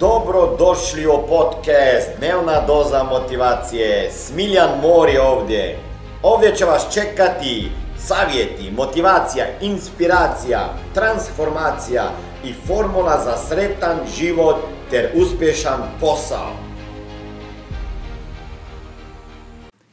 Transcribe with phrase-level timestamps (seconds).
[0.00, 4.10] Dobro došli u podcast Dnevna doza motivacije.
[4.10, 5.78] Smiljan Mor je ovdje.
[6.22, 10.60] Ovdje će vas čekati savjeti, motivacija, inspiracija,
[10.94, 12.02] transformacija
[12.44, 14.56] i formula za sretan život
[14.90, 16.50] ter uspješan posao.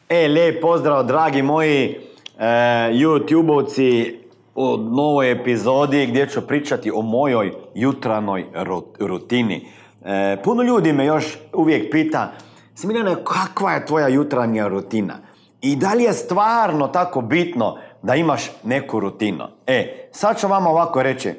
[0.09, 1.99] E, lijep pozdrav dragi moji
[2.39, 2.43] e,
[2.91, 4.15] YouTube-ovci
[4.55, 9.67] u novoj epizodi gdje ću pričati o mojoj jutranoj ru- rutini.
[10.05, 12.31] E, puno ljudi me još uvijek pita
[12.75, 15.13] Smiljane, kakva je tvoja jutranja rutina?
[15.61, 19.43] I da li je stvarno tako bitno da imaš neku rutinu?
[19.67, 21.33] E, sad ću vam ovako reći.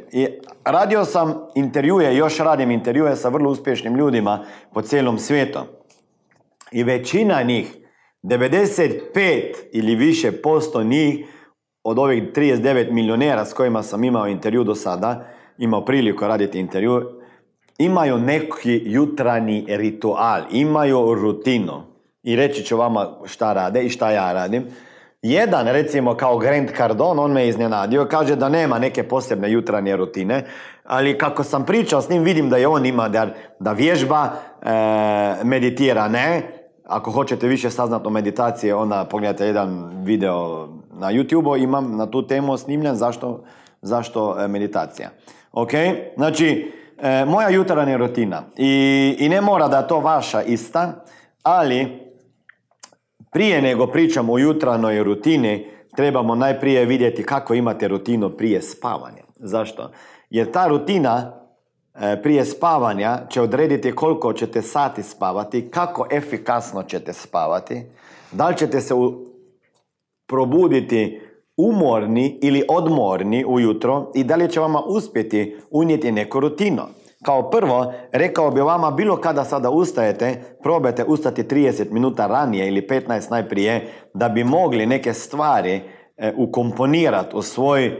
[0.64, 5.58] Radio sam intervjue, još radim intervjue sa vrlo uspješnim ljudima po cijelom svijetu.
[6.72, 7.76] I većina njih,
[8.22, 9.00] 95
[9.72, 11.26] ili više posto njih,
[11.84, 15.26] od ovih 39 milionera s kojima sam imao intervju do sada,
[15.58, 17.15] imao priliku raditi intervju,
[17.78, 21.82] imaju neki jutrani ritual, imaju rutinu.
[22.22, 24.66] I reći ću vama šta rade i šta ja radim.
[25.22, 30.44] Jedan, recimo kao Grant Cardone, on me iznenadio, kaže da nema neke posebne jutranje rutine,
[30.84, 33.26] ali kako sam pričao s njim, vidim da je on ima da,
[33.60, 34.28] da vježba,
[34.62, 36.42] e, meditira ne.
[36.84, 42.26] Ako hoćete više saznati o meditaciji, onda pogledajte jedan video na YouTube, imam na tu
[42.26, 43.44] temu snimljen zašto,
[43.82, 45.08] zašto e, meditacija.
[45.52, 45.70] Ok,
[46.16, 51.04] znači, e, moja jutarnja rutina I, i ne mora da to vaša ista,
[51.42, 52.06] ali
[53.32, 59.22] prije nego pričamo o jutranoj rutini, trebamo najprije vidjeti kako imate rutinu prije spavanja.
[59.36, 59.90] Zašto?
[60.30, 61.32] Jer ta rutina
[61.94, 67.82] e, prije spavanja će odrediti koliko ćete sati spavati, kako efikasno ćete spavati,
[68.32, 68.94] da li ćete se
[70.26, 71.25] probuditi
[71.56, 76.82] umorni ili odmorni ujutro i da li će vama uspjeti unijeti neku rutinu.
[77.24, 82.86] Kao prvo, rekao bi vama bilo kada sada ustajete, probajte ustati 30 minuta ranije ili
[82.88, 85.80] 15 najprije da bi mogli neke stvari
[86.16, 87.92] e, ukomponirati u svoj, e,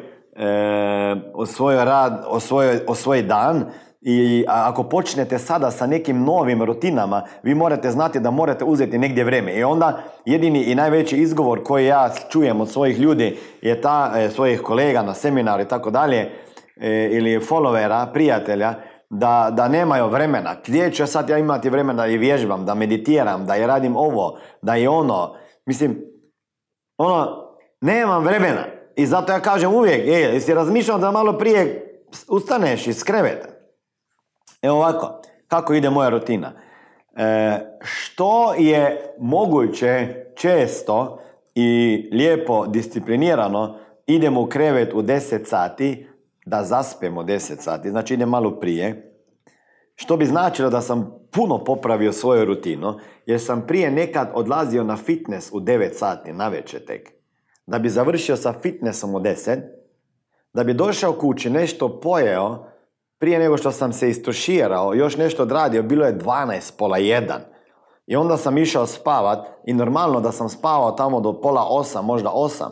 [1.47, 3.65] svoj rad, u svoj, svoj dan
[4.09, 9.25] i ako počnete sada sa nekim novim rutinama, vi morate znati da morate uzeti negdje
[9.25, 9.55] vrijeme.
[9.55, 14.31] I onda jedini i najveći izgovor koji ja čujem od svojih ljudi je ta, e,
[14.31, 16.31] svojih kolega na seminaru i tako dalje,
[16.77, 18.75] e, ili followera, prijatelja,
[19.11, 20.57] da, da nemaju vremena.
[20.67, 24.39] Gdje ću sad ja imati vremena da i vježbam, da meditiram, da i radim ovo,
[24.63, 25.35] da i ono.
[25.65, 26.03] Mislim,
[26.99, 27.29] ono,
[27.81, 28.65] nemam vremena.
[28.97, 31.83] I zato ja kažem uvijek, e, jesi razmišljao da malo prije
[32.29, 33.56] ustaneš iz kreveta?
[34.67, 36.53] Evo ovako, kako ide moja rutina?
[37.17, 41.21] E, što je moguće često
[41.55, 46.07] i lijepo disciplinirano idemo u krevet u 10 sati
[46.47, 49.13] da zaspemo 10 sati, znači idem malo prije,
[49.95, 54.97] što bi značilo da sam puno popravio svoju rutinu, jer sam prije nekad odlazio na
[54.97, 56.51] fitness u 9 sati na
[56.87, 57.13] tek.
[57.67, 59.61] Da bi završio sa fitnessom u 10,
[60.53, 62.76] da bi došao kući, nešto pojeo,
[63.19, 67.33] prije nego što sam se istuširao, još nešto odradio, bilo je 12, pola 1.
[68.07, 72.31] I onda sam išao spavat i normalno da sam spavao tamo do pola 8, možda
[72.31, 72.65] 8.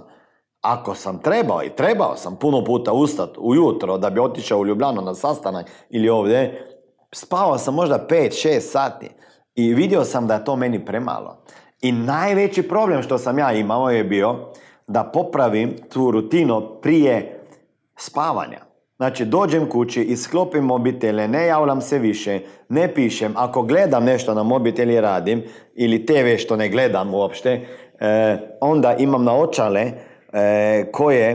[0.60, 5.02] Ako sam trebao i trebao sam puno puta ustati ujutro da bi otišao u Ljubljanu
[5.02, 6.66] na sastanak ili ovdje,
[7.14, 9.10] spavao sam možda 5-6 sati
[9.54, 11.44] i vidio sam da je to meni premalo.
[11.80, 14.36] I najveći problem što sam ja imao je bio
[14.86, 17.44] da popravim tu rutinu prije
[17.96, 18.73] spavanja.
[19.04, 23.32] Znači, dođem kući, isklopim mobitele, ne javljam se više, ne pišem.
[23.36, 25.42] Ako gledam nešto na mobitel i radim,
[25.74, 27.50] ili TV što ne gledam uopšte,
[28.00, 31.30] e, onda imam naočale e, koje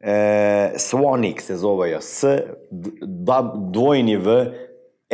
[0.00, 2.24] e, Swanix se zove, S,
[3.72, 4.52] dvojni V,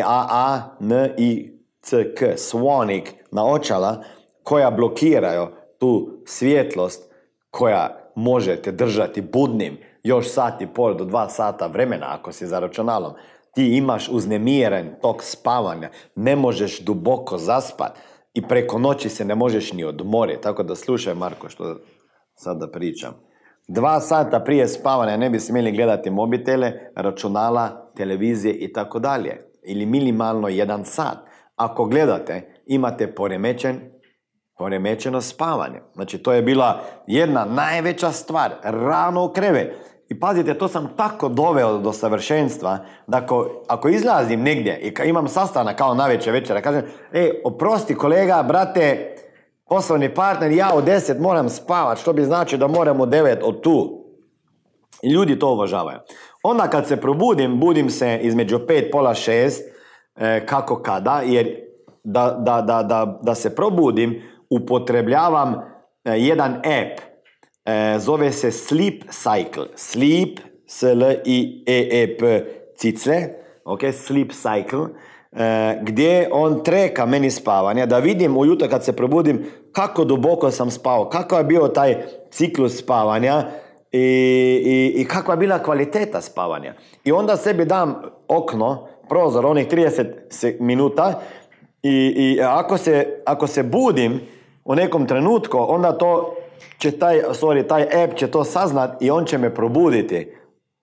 [0.05, 4.05] A, A, N, I, C, K, Swanik, naočala
[4.43, 5.47] koja blokiraju
[5.79, 7.13] tu svjetlost
[7.51, 12.59] koja možete držati budnim još sat i pol do dva sata vremena ako si za
[12.59, 13.13] računalom.
[13.55, 17.93] Ti imaš uznemiren tok spavanja, ne možeš duboko zaspat
[18.35, 20.43] i preko noći se ne možeš ni odmoriti.
[20.43, 21.77] Tako da slušaj Marko što
[22.35, 23.15] sada pričam.
[23.69, 29.51] Dva sata prije spavanja ne bi smjeli gledati mobitele, računala, televizije i tako dalje.
[29.63, 31.19] Ili minimalno jedan sat.
[31.57, 33.81] Ako gledate, imate poremećen
[34.59, 35.81] poremećeno spavanje.
[35.95, 39.77] Znači, to je bila jedna najveća stvar, rano u krevet.
[40.09, 45.29] I pazite, to sam tako doveo do savršenstva, da ako, ako izlazim negdje i imam
[45.29, 46.83] sastanak kao navečer večera, kažem,
[47.13, 49.17] e, oprosti kolega, brate,
[49.69, 53.61] poslovni partner, ja u 10 moram spavat, što bi znači da moram u 9 od
[53.61, 54.05] tu.
[55.03, 55.99] I ljudi to uvažavaju.
[56.43, 59.61] Onda kad se probudim, budim se između 5, pola 6,
[60.17, 61.67] e, kako kada, jer
[62.05, 65.55] da, da, da, da, da se probudim, upotrebljavam
[66.05, 67.01] e, jedan app,
[67.99, 69.67] zove se Sleep Cycle.
[69.75, 72.45] Sleep, S-L-I-E-E-P,
[72.77, 73.29] cicle,
[73.65, 74.87] ok, Sleep Cycle,
[75.33, 80.71] e, gdje on treka meni spavanje, da vidim ujutro kad se probudim kako duboko sam
[80.71, 81.97] spao, kako je bio taj
[82.31, 83.45] ciklus spavanja,
[83.93, 83.99] i,
[84.65, 86.75] i, i kakva je bila kvaliteta spavanja.
[87.05, 91.21] I onda sebi dam okno, prozor, onih 30 minuta
[91.83, 94.21] i, i ako, se, ako se budim
[94.65, 96.37] u nekom trenutku, onda to
[96.79, 100.33] će taj, sorry, taj app će to saznat i on će me probuditi.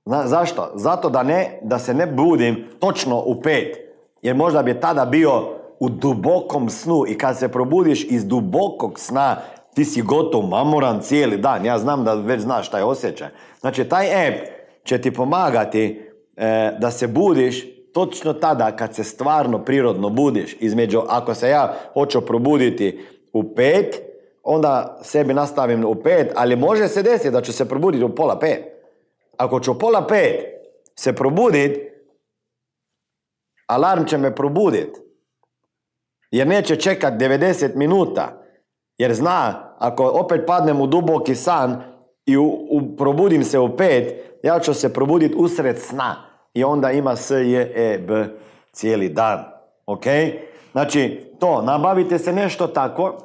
[0.05, 0.71] Zna, zašto?
[0.75, 3.77] Zato da, ne, da se ne budim točno u pet.
[4.21, 5.43] Jer možda bi tada bio
[5.79, 9.37] u dubokom snu i kad se probudiš iz dubokog sna
[9.73, 11.65] ti si gotov, mamoran cijeli dan.
[11.65, 13.27] Ja znam da već znaš taj osjećaj.
[13.59, 14.37] Znači, taj app
[14.83, 20.55] će ti pomagati e, da se budiš točno tada kad se stvarno prirodno budiš.
[20.59, 24.12] Između, ako se ja hoću probuditi u pet,
[24.43, 28.39] onda sebi nastavim u pet, ali može se desiti da ću se probuditi u pola
[28.39, 28.63] pet.
[29.37, 30.39] Ako ću u pola pet
[30.95, 31.89] se probuditi,
[33.67, 34.99] alarm će me probuditi.
[36.31, 38.43] Jer neće čekat 90 minuta
[38.97, 41.83] jer zna, ako opet padnem u duboki san
[42.25, 46.15] i u, u, probudim se u pet, ja ću se probuditi usred sna.
[46.53, 48.25] I onda ima S, J, E, B
[48.71, 49.43] cijeli dan.
[49.85, 50.03] Ok?
[50.71, 53.17] Znači, to, nabavite se nešto tako.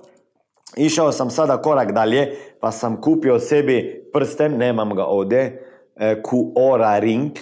[0.76, 5.66] Išao sam sada korak dalje, pa sam kupio sebi prsten, nemam ga ovdje,
[5.96, 7.32] e, Kuora Ring.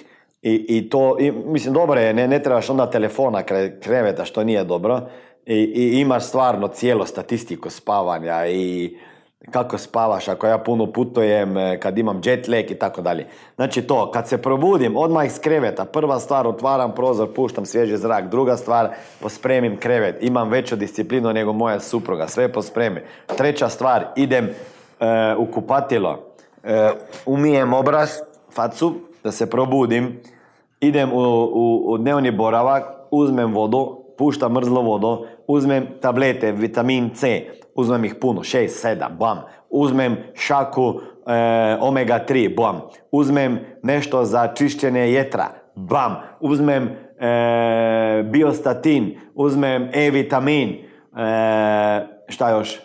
[0.42, 3.42] I, i to, i, mislim, dobro je, ne, ne trebaš onda telefona
[3.80, 5.00] kreveta, što nije dobro
[5.46, 8.96] i, i imaš stvarno cijelo statistiku spavanja i
[9.50, 13.26] kako spavaš, ako ja puno putujem, e, kad imam jet lag i tako dalje.
[13.56, 18.30] Znači to, kad se probudim, odmah iz kreveta, prva stvar, otvaram prozor, puštam svježi zrak,
[18.30, 18.88] druga stvar,
[19.20, 23.02] pospremim krevet, imam veću disciplinu nego moja supruga, sve pospremim.
[23.36, 26.18] Treća stvar, idem e, u kupatilo,
[26.64, 26.90] e,
[27.26, 28.10] umijem obraz,
[28.54, 28.94] facu,
[29.24, 30.20] da se probudim,
[30.80, 37.46] idem u, u, u dnevni boravak, uzmem vodu, puštam mrzlo vodu, uzmem tablete, vitamin C,
[37.74, 39.38] uzmem ih puno, 6, 7, bam.
[39.70, 42.80] Uzmem šaku e, omega 3, bam.
[43.10, 46.16] Uzmem nešto za čišćenje jetra, bam.
[46.40, 46.88] Uzmem
[47.18, 52.78] e, biostatin, uzmem E-vitamin, e, šta još?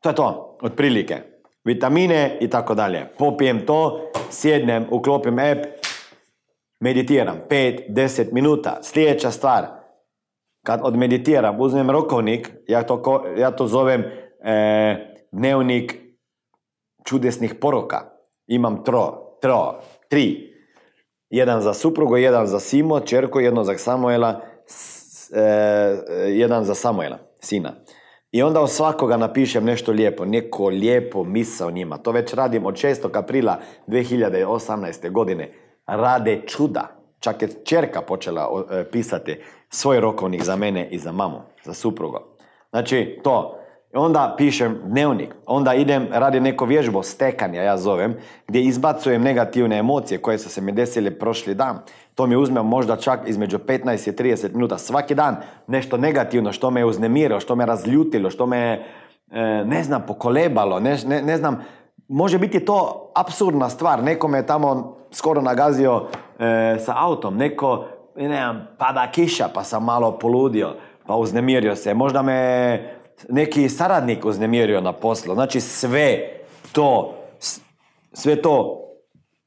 [0.00, 1.16] To je to, otprilike.
[1.64, 3.06] Vitamine i tako dalje.
[3.18, 5.81] Popijem to, sjednem, uklopim app,
[6.82, 8.78] meditiram 5-10 minuta.
[8.82, 9.66] Sljedeća stvar,
[10.66, 15.94] kad odmeditiram, uzmem rokovnik, ja to, ja to zovem e, dnevnik
[17.04, 18.00] čudesnih poroka.
[18.46, 19.74] Imam tro, tro,
[20.08, 20.52] tri.
[21.30, 25.40] Jedan za suprugu, jedan za Simo, čerku, jedno za Samuela, s, e,
[26.28, 27.72] jedan za Samuela, sina.
[28.30, 31.98] I onda od svakoga napišem nešto lijepo, neko lijepo misao njima.
[31.98, 33.18] To već radim od 6.
[33.18, 35.10] aprila 2018.
[35.10, 35.52] godine
[35.86, 36.88] rade čuda.
[37.20, 42.36] Čak je čerka počela e, pisati svoj rokovnik za mene i za mamu, za suprugo.
[42.70, 43.58] Znači, to.
[43.94, 48.16] Onda pišem dnevnik, onda idem, radi neko vježbo stekanja, ja zovem,
[48.48, 51.78] gdje izbacujem negativne emocije koje su se mi desile prošli dan.
[52.14, 55.36] To mi uzme možda čak između 15 i 30 minuta svaki dan.
[55.66, 58.84] Nešto negativno što me je uznemirilo, što me razljutilo, što me,
[59.30, 61.64] e, ne znam, pokolebalo, ne, ne, ne znam,
[62.08, 64.02] može biti to apsurdna stvar.
[64.02, 66.06] Neko me tamo skoro nagazio
[66.38, 67.36] e, sa autom.
[67.36, 67.84] Neko,
[68.16, 70.74] ne znam, pada kiša pa sam malo poludio,
[71.06, 71.94] pa uznemirio se.
[71.94, 72.78] Možda me
[73.28, 75.34] neki saradnik uznemirio na poslu.
[75.34, 76.18] Znači sve
[76.72, 77.14] to,
[78.12, 78.78] sve to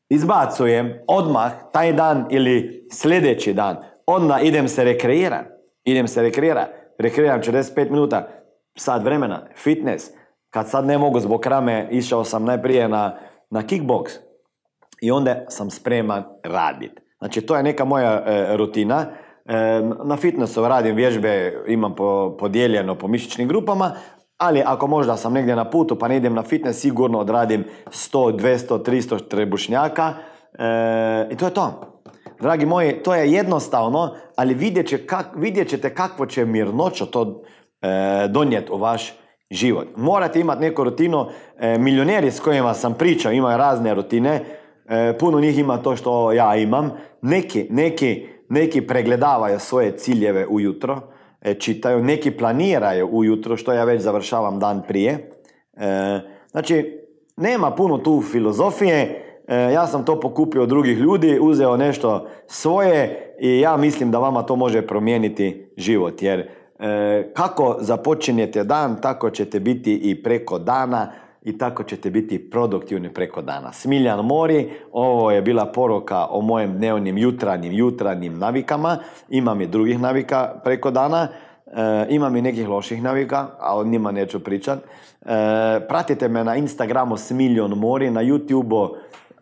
[0.09, 3.77] izbacujem odmah taj dan ili sljedeći dan.
[4.05, 5.49] Onda idem se rekreirati.
[5.83, 6.71] Idem se rekreirati.
[6.99, 8.27] Rekreiram 45 minuta,
[8.77, 10.05] sat vremena, fitness,
[10.49, 13.17] kad sad ne mogu zbog rame, išao sam najprije na,
[13.49, 14.24] na kickbox
[15.01, 17.01] i onda sam spreman raditi.
[17.17, 19.05] Znači, to je neka moja e, rutina.
[19.45, 23.91] E, na fitnessu radim vježbe, imam po, podijeljeno po mišićnim grupama,
[24.37, 28.41] ali ako možda sam negdje na putu pa ne idem na fitness, sigurno odradim 100,
[28.41, 30.13] 200, 300 trebušnjaka
[30.59, 31.95] e, i to je to.
[32.41, 37.43] Dragi moji, to je jednostavno, ali vidjet, će kak, vidjet ćete kakvo će mirnoćo to
[37.81, 39.13] e, donijeti u vaš
[39.51, 39.87] život.
[39.95, 41.25] Morate imati neku rutinu.
[41.59, 44.45] E, milioneri s kojima sam pričao imaju razne rutine.
[44.89, 46.91] E, puno njih ima to što ja imam.
[47.21, 51.01] Neki, neki, neki pregledavaju svoje ciljeve ujutro,
[51.41, 52.03] e, čitaju.
[52.03, 55.31] Neki planiraju ujutro, što ja već završavam dan prije.
[55.73, 56.19] E,
[56.51, 56.99] znači,
[57.37, 59.21] nema puno tu filozofije.
[59.47, 64.19] E, ja sam to pokupio od drugih ljudi, uzeo nešto svoje i ja mislim da
[64.19, 66.21] vama to može promijeniti život.
[66.21, 66.39] Jer
[66.79, 71.11] e, kako započinjete dan, tako ćete biti i preko dana
[71.45, 73.71] i tako ćete biti produktivni preko dana.
[73.73, 78.97] Smiljan Mori, ovo je bila poruka o mojem dnevnim jutranim, jutranim navikama.
[79.29, 81.27] Imam i drugih navika preko dana.
[81.67, 84.79] E, imam i nekih loših navika, a o njima neću pričat.
[84.79, 84.87] E,
[85.87, 88.95] pratite me na Instagramu Smiljan Mori, na YouTubeu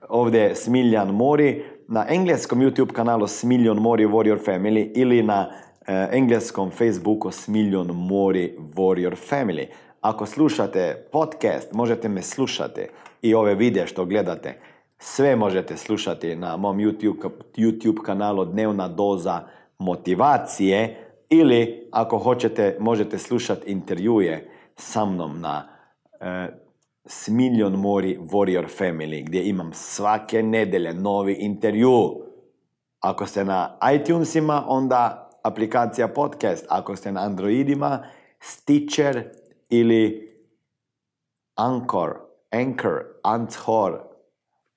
[0.10, 5.50] ovdje Smiljan Mori, na engleskom YouTube kanalu Smiljan Mori Warrior Family ili na
[5.88, 9.68] e, engleskom Facebooku Smiljan Mori Warrior Family.
[10.04, 12.82] Ako slušate podcast, možete me slušati
[13.22, 14.60] i ove videe što gledate.
[14.98, 19.42] Sve možete slušati na mom YouTube, YouTube kanalu Dnevna doza
[19.80, 25.70] motivacije ili ako hoćete možete slušati intervjue sa mnom na
[26.20, 26.48] e,
[27.06, 32.22] Smiljon Mori Warrior Family gdje imam svake nedelje novi intervju.
[33.00, 36.66] Ako ste na iTunesima, onda aplikacija podcast.
[36.70, 38.04] Ako ste na Androidima,
[38.40, 39.43] Stitcher
[39.80, 40.30] ili
[41.56, 42.20] Anchor,
[42.52, 44.00] Anchor, Anchor.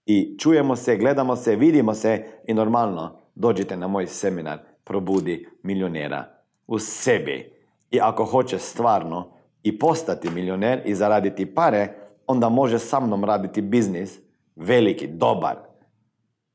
[0.06, 6.24] I čujemo se, gledamo se, vidimo se i normalno dođite na moj seminar Probudi milionera
[6.66, 7.52] u sebi.
[7.90, 11.88] I ako hoće stvarno i postati milioner i zaraditi pare,
[12.26, 14.18] onda može sa mnom raditi biznis,
[14.56, 15.56] veliki, dobar,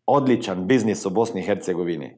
[0.05, 2.17] odličan biznis u Bosni i Hercegovini.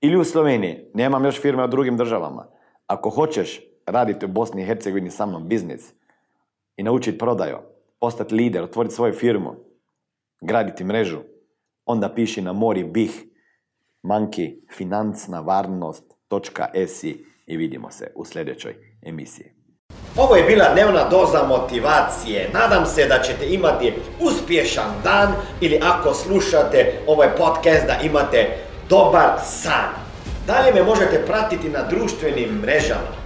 [0.00, 2.46] Ili u Sloveniji, nemam još firme u drugim državama.
[2.86, 5.92] Ako hoćeš raditi u Bosni i Hercegovini sa mnom biznis
[6.76, 7.58] i naučiti prodaju,
[8.00, 9.54] postati lider, otvoriti svoju firmu,
[10.40, 11.18] graditi mrežu,
[11.84, 13.24] onda piši na mori bih
[14.02, 14.62] manki
[17.46, 19.52] i vidimo se u sljedećoj emisiji.
[20.16, 22.50] Ovo je bila dnevna doza motivacije.
[22.54, 28.56] Nadam se da ćete imati uspješan dan ili ako slušate ovaj podcast da imate
[28.88, 29.90] dobar san.
[30.46, 33.25] Dalje me možete pratiti na društvenim mrežama